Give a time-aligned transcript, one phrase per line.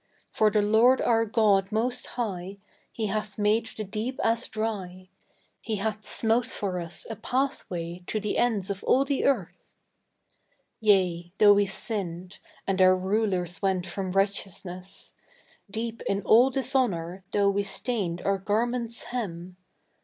[0.31, 2.57] For the Lord our God Most High
[2.91, 5.09] He hath made the deep as dry,
[5.61, 9.73] He hath smote for us a pathway to the ends of all the Earth!_
[10.83, 15.13] _Yea, though we sinned and our rulers went from righteousness
[15.69, 19.55] Deep in all dishonour though we stained our garments' hem.